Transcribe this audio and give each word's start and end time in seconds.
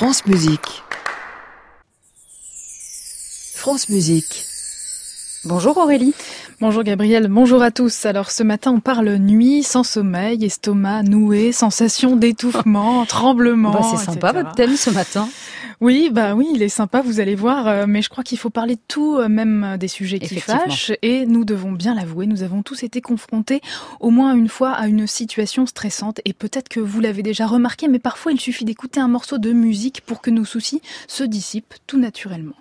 France 0.00 0.24
Musique. 0.24 0.82
France 3.54 3.90
Musique. 3.90 4.49
Bonjour 5.46 5.78
Aurélie. 5.78 6.12
Bonjour 6.60 6.82
Gabriel, 6.82 7.28
bonjour 7.28 7.62
à 7.62 7.70
tous. 7.70 8.04
Alors 8.04 8.30
ce 8.30 8.42
matin 8.42 8.72
on 8.72 8.80
parle 8.80 9.16
nuit, 9.16 9.62
sans 9.62 9.84
sommeil, 9.84 10.44
estomac 10.44 11.02
noué, 11.02 11.52
sensation 11.52 12.14
d'étouffement, 12.14 13.06
tremblement. 13.06 13.70
Bah, 13.70 13.80
c'est 13.90 14.04
sympa 14.04 14.32
votre 14.32 14.52
thème 14.52 14.76
ce 14.76 14.90
matin. 14.90 15.26
Oui, 15.80 16.10
bah 16.12 16.34
oui, 16.34 16.46
il 16.54 16.62
est 16.62 16.68
sympa, 16.68 17.00
vous 17.00 17.20
allez 17.20 17.34
voir, 17.34 17.66
euh, 17.66 17.86
mais 17.88 18.02
je 18.02 18.10
crois 18.10 18.22
qu'il 18.22 18.36
faut 18.36 18.50
parler 18.50 18.74
de 18.74 18.82
tout, 18.86 19.16
euh, 19.16 19.30
même 19.30 19.78
des 19.80 19.88
sujets 19.88 20.18
qui 20.18 20.38
fâchent. 20.38 20.92
Et 21.00 21.24
nous 21.24 21.46
devons 21.46 21.72
bien 21.72 21.94
l'avouer, 21.94 22.26
nous 22.26 22.42
avons 22.42 22.62
tous 22.62 22.82
été 22.82 23.00
confrontés 23.00 23.62
au 23.98 24.10
moins 24.10 24.34
une 24.34 24.50
fois 24.50 24.72
à 24.72 24.88
une 24.88 25.06
situation 25.06 25.64
stressante. 25.64 26.20
Et 26.26 26.34
peut-être 26.34 26.68
que 26.68 26.80
vous 26.80 27.00
l'avez 27.00 27.22
déjà 27.22 27.46
remarqué, 27.46 27.88
mais 27.88 27.98
parfois 27.98 28.32
il 28.32 28.40
suffit 28.40 28.66
d'écouter 28.66 29.00
un 29.00 29.08
morceau 29.08 29.38
de 29.38 29.54
musique 29.54 30.02
pour 30.02 30.20
que 30.20 30.28
nos 30.28 30.44
soucis 30.44 30.82
se 31.08 31.24
dissipent 31.24 31.76
tout 31.86 31.98
naturellement. 31.98 32.56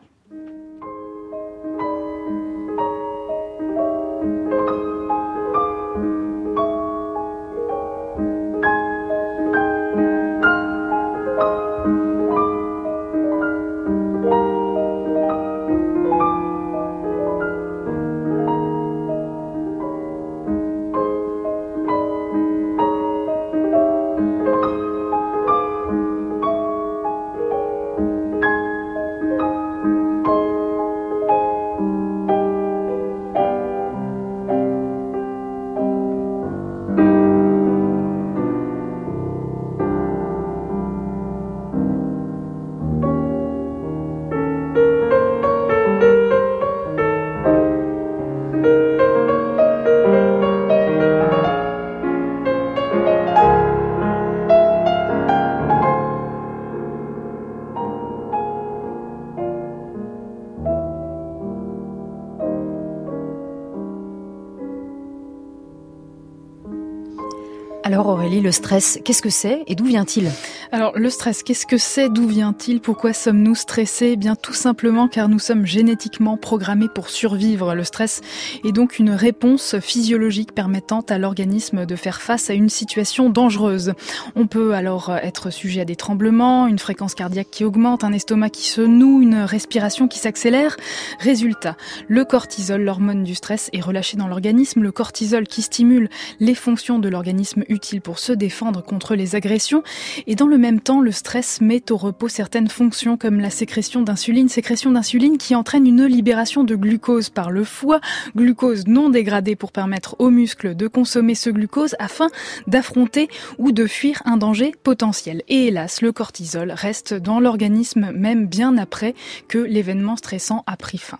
Alors 67.90 68.06
Aurélie, 68.06 68.40
le 68.40 68.52
stress, 68.52 69.00
qu'est-ce 69.04 69.24
que 69.24 69.32
c'est 69.32 69.64
et 69.66 69.74
d'où 69.74 69.86
vient-il? 69.86 70.30
Alors 70.72 70.92
le 70.96 71.10
stress, 71.10 71.42
qu'est-ce 71.42 71.66
que 71.66 71.80
c'est? 71.80 72.08
D'où 72.08 72.28
vient-il? 72.28 72.82
Pourquoi 72.82 73.14
sommes-nous 73.14 73.56
stressés? 73.56 74.12
Eh 74.14 74.16
Bien 74.16 74.36
tout 74.36 74.54
simplement 74.54 75.08
car 75.08 75.28
nous 75.28 75.40
sommes 75.40 75.66
génétiquement 75.66 76.38
programmés 76.38 76.88
pour 76.94 77.10
survivre. 77.10 77.74
Le 77.74 77.84
stress 77.84 78.22
est 78.64 78.74
donc 78.74 79.00
une 79.00 79.10
réponse 79.10 79.80
physiologique 79.80 80.54
permettant 80.54 81.00
à 81.10 81.18
l'organisme 81.18 81.88
de 81.88 81.96
faire 81.96 82.22
face 82.22 82.52
à 82.52 82.54
une 82.54 82.70
situation 82.70 83.32
dangereuse. 83.32 83.94
On 84.36 84.46
peut 84.46 84.76
alors 84.76 85.10
être 85.24 85.50
sujet 85.50 85.82
à 85.82 85.86
des 85.86 85.96
tremblements, 85.96 86.68
une 86.68 86.78
fréquence 86.78 87.16
cardiaque 87.16 87.50
qui 87.50 87.66
augmente, 87.66 88.04
un 88.04 88.14
estomac 88.14 88.52
qui 88.52 88.68
se 88.68 88.82
noue, 88.82 89.24
une 89.24 89.38
respiration 89.38 90.08
qui 90.08 90.20
s'accélère. 90.20 90.78
Résultat, 91.20 91.76
le 92.08 92.24
cortisol, 92.24 92.84
l'hormone 92.84 93.24
du 93.24 93.34
stress, 93.34 93.72
est 93.74 93.82
relâché 93.82 94.16
dans 94.16 94.28
l'organisme. 94.28 94.84
Le 94.84 94.92
cortisol 94.92 95.48
qui 95.48 95.64
stimule 95.64 96.08
les 96.40 96.54
fonctions 96.54 97.00
de 97.00 97.10
l'organisme 97.10 97.64
utile 97.80 98.02
pour 98.02 98.20
se 98.20 98.34
défendre 98.34 98.84
contre 98.84 99.16
les 99.16 99.36
agressions. 99.36 99.84
Et 100.28 100.36
dans 100.36 100.48
le 100.48 100.58
même 100.58 100.82
temps, 100.82 101.00
le 101.00 101.14
stress 101.14 101.62
met 101.62 101.90
au 101.94 101.96
repos 101.96 102.28
certaines 102.28 102.68
fonctions 102.68 103.16
comme 103.16 103.40
la 103.40 103.50
sécrétion 103.50 104.02
d'insuline, 104.02 104.50
sécrétion 104.50 104.92
d'insuline 104.92 105.38
qui 105.38 105.56
entraîne 105.56 105.88
une 105.88 106.04
libération 106.04 106.66
de 106.66 106.76
glucose 106.76 107.30
par 107.30 107.52
le 107.52 107.64
foie, 107.64 108.02
glucose 108.36 108.86
non 108.88 109.10
dégradé 109.10 109.56
pour 109.56 109.72
permettre 109.72 110.18
aux 110.20 110.30
muscles 110.30 110.76
de 110.76 110.90
consommer 110.90 111.36
ce 111.36 111.50
glucose 111.50 111.96
afin 112.00 112.28
d'affronter 112.68 113.30
ou 113.58 113.72
de 113.72 113.88
fuir 113.88 114.22
un 114.26 114.36
danger 114.36 114.74
potentiel. 114.84 115.42
Et 115.48 115.68
hélas, 115.68 116.02
le 116.02 116.12
cortisol 116.12 116.74
reste 116.76 117.14
dans 117.14 117.40
l'organisme 117.40 118.12
même 118.12 118.46
bien 118.46 118.78
après 118.78 119.16
que 119.48 119.58
l'événement 119.58 120.18
stressant 120.18 120.66
a 120.68 120.76
pris 120.76 120.98
fin. 120.98 121.20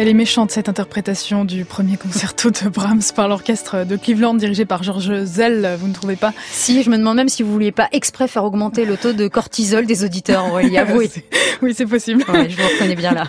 Elle 0.00 0.06
est 0.06 0.14
méchante 0.14 0.52
cette 0.52 0.68
interprétation 0.68 1.44
du 1.44 1.64
premier 1.64 1.96
concerto 1.96 2.52
de 2.52 2.68
Brahms 2.68 3.02
par 3.16 3.26
l'orchestre 3.26 3.84
de 3.84 3.96
Cleveland 3.96 4.34
dirigé 4.34 4.64
par 4.64 4.84
George 4.84 5.24
Zell, 5.24 5.76
vous 5.80 5.88
ne 5.88 5.92
trouvez 5.92 6.14
pas? 6.14 6.32
Si, 6.52 6.84
je 6.84 6.90
me 6.90 6.96
demande 6.96 7.16
même 7.16 7.28
si 7.28 7.42
vous 7.42 7.50
vouliez 7.50 7.72
pas 7.72 7.88
exprès 7.90 8.28
faire 8.28 8.44
augmenter 8.44 8.84
le 8.84 8.96
taux 8.96 9.12
de 9.12 9.26
cortisol 9.26 9.86
des 9.86 10.04
auditeurs, 10.04 10.52
Aurélie, 10.52 10.78
avouez. 10.78 11.10
oui, 11.62 11.74
c'est 11.76 11.86
possible. 11.86 12.24
je 12.28 12.56
vous 12.56 12.68
reconnais 12.68 12.94
bien 12.94 13.10
là. 13.10 13.24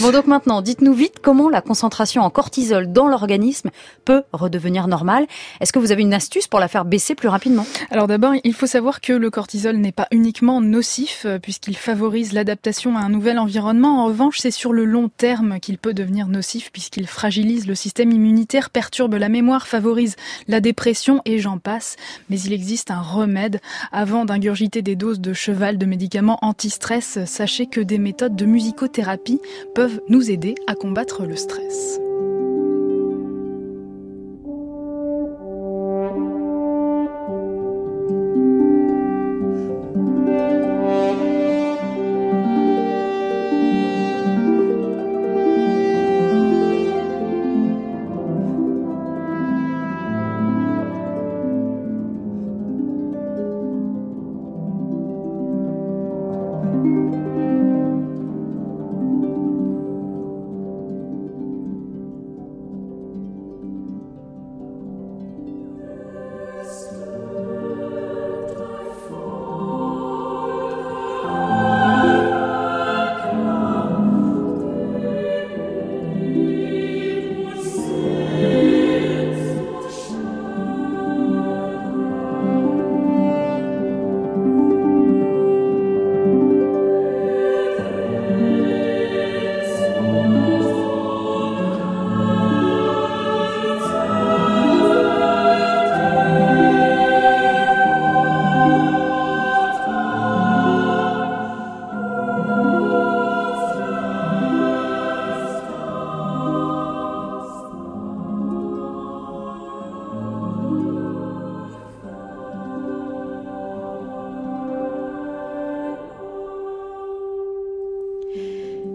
Bon, 0.00 0.12
donc 0.12 0.26
maintenant, 0.26 0.62
dites-nous 0.62 0.94
vite 0.94 1.16
comment 1.20 1.50
la 1.50 1.60
concentration 1.60 2.22
en 2.22 2.30
cortisol 2.30 2.90
dans 2.90 3.06
l'organisme 3.06 3.68
peut 4.06 4.22
redevenir 4.32 4.88
normale. 4.88 5.26
Est-ce 5.60 5.74
que 5.74 5.78
vous 5.78 5.92
avez 5.92 6.00
une 6.00 6.14
astuce 6.14 6.48
pour 6.48 6.58
la 6.58 6.68
faire 6.68 6.86
baisser 6.86 7.14
plus 7.14 7.28
rapidement? 7.28 7.66
Alors 7.90 8.06
d'abord, 8.06 8.32
il 8.44 8.54
faut 8.54 8.66
savoir 8.66 9.02
que 9.02 9.12
le 9.12 9.28
cortisol 9.28 9.76
n'est 9.76 9.92
pas 9.92 10.08
uniquement 10.10 10.62
nocif 10.62 11.24
euh, 11.26 11.38
puisqu'il 11.38 11.76
favorise 11.76 12.32
l'adaptation 12.32 12.96
à 12.96 13.00
un 13.00 13.10
nouvel 13.10 13.38
environnement. 13.38 14.02
En 14.02 14.06
revanche, 14.06 14.38
c'est 14.38 14.50
sur 14.50 14.72
le 14.72 14.86
long 14.86 15.10
terme 15.10 15.60
qu'il 15.60 15.76
peut 15.76 15.92
devenir 15.92 16.13
nocif 16.14 16.70
puisqu'il 16.72 17.06
fragilise 17.06 17.66
le 17.66 17.74
système 17.74 18.12
immunitaire, 18.12 18.70
perturbe 18.70 19.14
la 19.14 19.28
mémoire, 19.28 19.66
favorise 19.66 20.16
la 20.48 20.60
dépression 20.60 21.20
et 21.24 21.38
j'en 21.38 21.58
passe. 21.58 21.96
Mais 22.30 22.40
il 22.40 22.52
existe 22.52 22.90
un 22.90 23.00
remède. 23.00 23.60
Avant 23.92 24.24
d'ingurgiter 24.24 24.82
des 24.82 24.96
doses 24.96 25.20
de 25.20 25.32
cheval 25.32 25.78
de 25.78 25.86
médicaments 25.86 26.38
anti-stress, 26.42 27.24
sachez 27.26 27.66
que 27.66 27.80
des 27.80 27.98
méthodes 27.98 28.36
de 28.36 28.46
musicothérapie 28.46 29.40
peuvent 29.74 30.00
nous 30.08 30.30
aider 30.30 30.54
à 30.66 30.74
combattre 30.74 31.24
le 31.24 31.36
stress. 31.36 32.00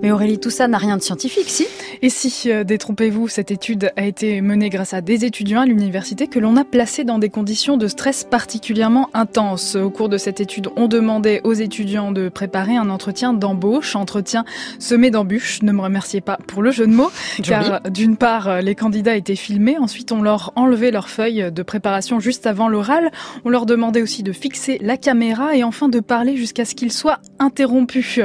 Mais 0.09 0.13
Aurélie, 0.13 0.39
tout 0.39 0.49
ça 0.49 0.67
n'a 0.67 0.79
rien 0.79 0.97
de 0.97 1.03
scientifique, 1.03 1.49
si? 1.49 1.67
Et 2.01 2.09
si, 2.09 2.51
euh, 2.51 2.63
détrompez-vous, 2.63 3.27
cette 3.27 3.51
étude 3.51 3.91
a 3.95 4.05
été 4.05 4.41
menée 4.41 4.69
grâce 4.69 4.95
à 4.95 5.01
des 5.01 5.23
étudiants 5.23 5.61
à 5.61 5.67
l'université 5.67 6.25
que 6.25 6.39
l'on 6.39 6.55
a 6.55 6.63
placés 6.63 7.03
dans 7.03 7.19
des 7.19 7.29
conditions 7.29 7.77
de 7.77 7.87
stress 7.87 8.23
particulièrement 8.23 9.11
intenses. 9.13 9.75
Au 9.75 9.91
cours 9.91 10.09
de 10.09 10.17
cette 10.17 10.41
étude, 10.41 10.69
on 10.77 10.87
demandait 10.87 11.41
aux 11.43 11.53
étudiants 11.53 12.11
de 12.11 12.27
préparer 12.27 12.75
un 12.75 12.89
entretien 12.89 13.33
d'embauche, 13.33 13.95
entretien 13.95 14.45
semé 14.79 15.11
d'embûches. 15.11 15.61
Ne 15.61 15.73
me 15.73 15.81
remerciez 15.81 16.21
pas 16.21 16.39
pour 16.47 16.63
le 16.63 16.71
jeu 16.71 16.87
de 16.87 16.91
mots, 16.91 17.11
car 17.43 17.81
d'une 17.91 18.17
part, 18.17 18.63
les 18.63 18.73
candidats 18.73 19.15
étaient 19.15 19.35
filmés, 19.35 19.77
ensuite 19.77 20.11
on 20.11 20.23
leur 20.23 20.53
enlevait 20.55 20.89
leurs 20.89 21.09
feuilles 21.09 21.51
de 21.51 21.61
préparation 21.61 22.19
juste 22.19 22.47
avant 22.47 22.67
l'oral, 22.67 23.11
on 23.45 23.49
leur 23.49 23.67
demandait 23.67 24.01
aussi 24.01 24.23
de 24.23 24.31
fixer 24.31 24.79
la 24.81 24.97
caméra 24.97 25.55
et 25.55 25.63
enfin 25.63 25.87
de 25.87 25.99
parler 25.99 26.35
jusqu'à 26.35 26.65
ce 26.65 26.73
qu'ils 26.73 26.93
soient 26.93 27.19
interrompus. 27.37 28.21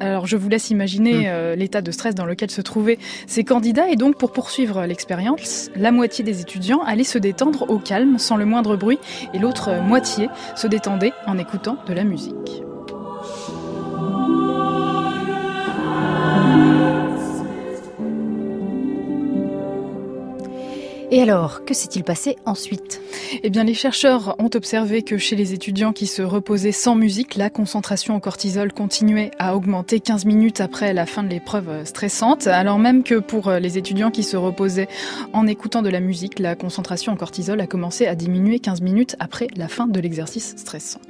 Alors 0.00 0.26
je 0.26 0.38
vous 0.38 0.48
laisse 0.48 0.70
imaginer 0.70 1.25
Euh, 1.28 1.56
l'état 1.56 1.80
de 1.80 1.90
stress 1.90 2.14
dans 2.14 2.26
lequel 2.26 2.50
se 2.50 2.60
trouvaient 2.60 2.98
ces 3.26 3.44
candidats. 3.44 3.88
Et 3.88 3.96
donc, 3.96 4.16
pour 4.16 4.32
poursuivre 4.32 4.84
l'expérience, 4.84 5.70
la 5.76 5.92
moitié 5.92 6.24
des 6.24 6.40
étudiants 6.40 6.82
allaient 6.82 7.04
se 7.04 7.18
détendre 7.18 7.70
au 7.70 7.78
calme, 7.78 8.18
sans 8.18 8.36
le 8.36 8.44
moindre 8.44 8.76
bruit, 8.76 8.98
et 9.34 9.38
l'autre 9.38 9.80
moitié 9.82 10.28
se 10.54 10.66
détendait 10.66 11.12
en 11.26 11.38
écoutant 11.38 11.78
de 11.86 11.94
la 11.94 12.04
musique. 12.04 12.65
Et 21.12 21.22
alors, 21.22 21.64
que 21.64 21.72
s'est-il 21.72 22.02
passé 22.02 22.36
ensuite? 22.46 23.00
Eh 23.44 23.50
bien, 23.50 23.62
les 23.62 23.74
chercheurs 23.74 24.34
ont 24.38 24.50
observé 24.54 25.02
que 25.02 25.18
chez 25.18 25.36
les 25.36 25.52
étudiants 25.52 25.92
qui 25.92 26.08
se 26.08 26.20
reposaient 26.20 26.72
sans 26.72 26.96
musique, 26.96 27.36
la 27.36 27.48
concentration 27.48 28.14
en 28.16 28.20
cortisol 28.20 28.72
continuait 28.72 29.30
à 29.38 29.54
augmenter 29.54 30.00
15 30.00 30.24
minutes 30.24 30.60
après 30.60 30.92
la 30.92 31.06
fin 31.06 31.22
de 31.22 31.28
l'épreuve 31.28 31.84
stressante, 31.84 32.48
alors 32.48 32.80
même 32.80 33.04
que 33.04 33.20
pour 33.20 33.52
les 33.52 33.78
étudiants 33.78 34.10
qui 34.10 34.24
se 34.24 34.36
reposaient 34.36 34.88
en 35.32 35.46
écoutant 35.46 35.82
de 35.82 35.90
la 35.90 36.00
musique, 36.00 36.40
la 36.40 36.56
concentration 36.56 37.12
en 37.12 37.16
cortisol 37.16 37.60
a 37.60 37.68
commencé 37.68 38.06
à 38.06 38.16
diminuer 38.16 38.58
15 38.58 38.80
minutes 38.80 39.14
après 39.20 39.46
la 39.56 39.68
fin 39.68 39.86
de 39.86 40.00
l'exercice 40.00 40.54
stressant. 40.56 41.00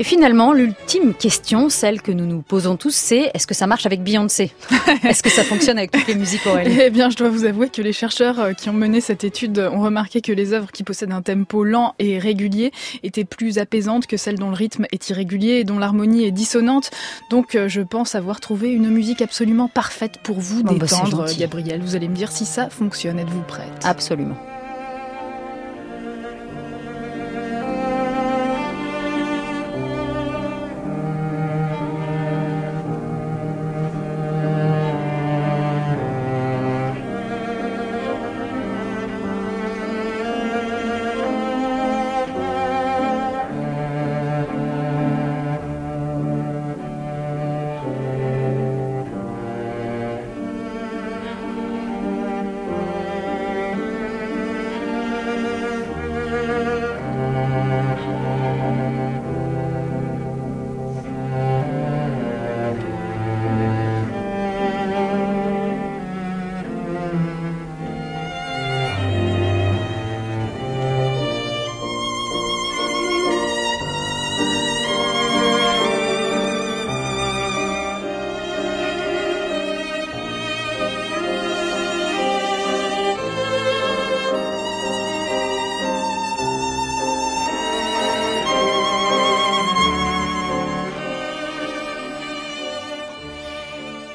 Et 0.00 0.02
finalement, 0.02 0.54
l'ultime 0.54 1.12
question, 1.12 1.68
celle 1.68 2.00
que 2.00 2.10
nous 2.10 2.24
nous 2.24 2.40
posons 2.40 2.76
tous, 2.76 2.94
c'est 2.94 3.30
est-ce 3.34 3.46
que 3.46 3.52
ça 3.52 3.66
marche 3.66 3.84
avec 3.84 4.02
Beyoncé? 4.02 4.50
Est-ce 5.04 5.22
que 5.22 5.28
ça 5.28 5.44
fonctionne 5.44 5.76
avec 5.76 5.90
toutes 5.90 6.06
les 6.06 6.14
musiques 6.14 6.46
Aurélie? 6.46 6.74
Eh 6.80 6.88
bien, 6.88 7.10
je 7.10 7.18
dois 7.18 7.28
vous 7.28 7.44
avouer 7.44 7.68
que 7.68 7.82
les 7.82 7.92
chercheurs 7.92 8.40
euh, 8.40 8.52
qui 8.54 8.70
ont 8.70 8.72
mené 8.72 9.02
cette 9.02 9.24
étude 9.24 9.58
ont 9.58 9.82
remarqué 9.82 10.22
que 10.22 10.32
les 10.32 10.54
œuvres 10.54 10.72
qui 10.72 10.84
possèdent 10.84 11.12
un 11.12 11.20
tempo 11.20 11.64
lent 11.64 11.94
et 11.98 12.18
régulier 12.18 12.72
étaient 13.02 13.26
plus 13.26 13.58
apaisantes 13.58 14.06
que 14.06 14.16
celles 14.16 14.38
dont 14.38 14.48
le 14.48 14.56
rythme 14.56 14.86
est 14.90 15.10
irrégulier 15.10 15.56
et 15.56 15.64
dont 15.64 15.78
l'harmonie 15.78 16.24
est 16.24 16.30
dissonante. 16.30 16.90
Donc, 17.28 17.54
euh, 17.54 17.68
je 17.68 17.82
pense 17.82 18.14
avoir 18.14 18.40
trouvé 18.40 18.70
une 18.70 18.88
musique 18.88 19.20
absolument 19.20 19.68
parfaite 19.68 20.16
pour 20.22 20.40
vous 20.40 20.62
bon, 20.62 20.76
bah, 20.76 20.86
détendre, 20.86 21.26
bah 21.26 21.32
Gabriel. 21.38 21.82
Vous 21.82 21.94
allez 21.94 22.08
me 22.08 22.16
dire 22.16 22.32
si 22.32 22.46
ça 22.46 22.70
fonctionne. 22.70 23.18
Êtes-vous 23.18 23.42
prête? 23.42 23.84
Absolument. 23.84 24.38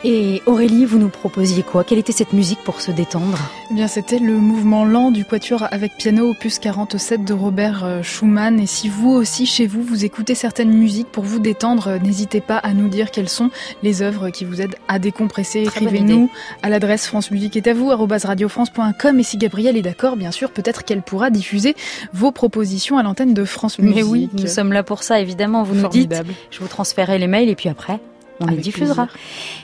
Et 0.08 0.44
Aurélie, 0.46 0.86
vous 0.86 1.00
nous 1.00 1.10
proposiez 1.10 1.64
quoi? 1.64 1.84
Quelle 1.84 1.98
était 1.98 2.12
cette 2.12 2.32
musique 2.32 2.60
pour 2.64 2.80
se 2.80 2.92
détendre? 2.92 3.40
Eh 3.72 3.74
Bien, 3.74 3.88
c'était 3.88 4.20
le 4.20 4.36
mouvement 4.36 4.86
lent 4.86 5.10
du 5.10 5.26
quatuor 5.26 5.66
avec 5.72 5.98
piano 5.98 6.30
opus 6.30 6.60
47 6.60 7.26
de 7.26 7.34
Robert 7.34 7.84
euh, 7.84 8.04
Schumann. 8.04 8.60
Et 8.60 8.68
si 8.68 8.88
vous 8.88 9.10
aussi, 9.10 9.48
chez 9.48 9.66
vous, 9.66 9.82
vous 9.82 10.06
écoutez 10.06 10.36
certaines 10.36 10.72
musiques 10.72 11.08
pour 11.08 11.24
vous 11.24 11.40
détendre, 11.40 11.88
euh, 11.88 11.98
n'hésitez 11.98 12.40
pas 12.40 12.58
à 12.58 12.76
nous 12.76 12.88
dire 12.88 13.10
quelles 13.10 13.30
sont 13.30 13.50
les 13.82 14.04
œuvres 14.04 14.30
qui 14.30 14.46
vous 14.46 14.62
aident 14.62 14.76
à 14.88 15.00
décompresser. 15.00 15.64
Écrivez-nous 15.64 16.30
à 16.62 16.70
l'adresse 16.70 17.08
France 17.08 17.32
Musique 17.32 17.58
est 17.58 17.66
à 17.66 17.74
vous, 17.74 17.88
radiofrance.com. 17.88 19.20
Et 19.20 19.24
si 19.24 19.38
Gabrielle 19.38 19.76
est 19.76 19.82
d'accord, 19.82 20.18
bien 20.18 20.30
sûr, 20.30 20.52
peut-être 20.52 20.84
qu'elle 20.84 21.02
pourra 21.02 21.32
diffuser 21.32 21.76
vos 22.14 22.32
propositions 22.32 23.00
à 23.00 23.02
l'antenne 23.02 23.34
de 23.34 23.44
France 23.44 23.80
Musique. 23.80 23.96
Mais 23.96 24.04
oui, 24.04 24.30
nous 24.34 24.46
sommes 24.46 24.72
là 24.72 24.84
pour 24.84 25.02
ça, 25.02 25.20
évidemment. 25.20 25.64
Vous 25.64 25.74
nous 25.74 25.90
dites, 25.90 26.14
je 26.52 26.60
vous 26.60 26.68
transférerai 26.68 27.18
les 27.18 27.26
mails 27.26 27.50
et 27.50 27.56
puis 27.56 27.70
après, 27.70 28.00
on 28.40 28.48
les 28.48 28.58
diffusera. 28.58 29.08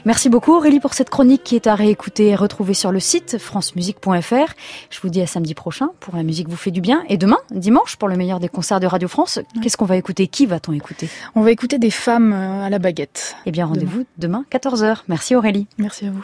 Merci 0.06 0.30
beaucoup 0.30 0.54
Aurélie 0.54 0.80
pour 0.80 0.94
cette 0.94 1.10
chronique 1.10 1.44
qui 1.44 1.56
est 1.56 1.68
à 1.68 1.76
réécouter 1.76 2.28
et 2.28 2.36
retrouver 2.36 2.74
sur 2.74 2.92
le 2.92 3.00
site 3.00 3.38
francemusique.fr. 3.38 4.54
Je 4.90 5.00
vous 5.02 5.10
dis 5.10 5.22
à 5.22 5.28
samedi 5.28 5.54
prochain 5.54 5.90
pour 6.00 6.16
La 6.16 6.24
musique 6.24 6.48
vous 6.50 6.56
fait 6.56 6.72
du 6.72 6.82
bien. 6.82 7.04
Et 7.10 7.18
demain, 7.18 7.38
dimanche, 7.52 7.96
pour 7.96 8.08
le 8.08 8.16
meilleur 8.16 8.40
des 8.40 8.50
concerts 8.50 8.80
de 8.80 8.88
Radio 8.88 9.08
France, 9.08 9.40
qu'est-ce 9.62 9.78
qu'on 9.78 9.86
va 9.86 9.98
écouter? 9.98 10.28
Qui 10.28 10.46
va-t-on 10.46 10.74
écouter? 10.74 11.10
On 11.36 11.42
va 11.42 11.52
écouter 11.52 11.78
des 11.80 11.92
femmes 11.92 12.34
euh, 12.34 12.66
à 12.66 12.70
la 12.70 12.80
baguette. 12.80 13.36
Eh 13.46 13.52
bien, 13.52 13.66
rendez-vous 13.66 14.06
demain. 14.18 14.46
14h. 14.52 15.00
Merci 15.08 15.36
Aurélie. 15.36 15.68
Merci 15.78 16.08
à 16.08 16.12
vous. 16.12 16.24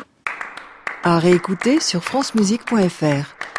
À 1.03 1.19
réécouter 1.19 1.79
sur 1.79 2.03
francemusique.fr. 2.03 3.56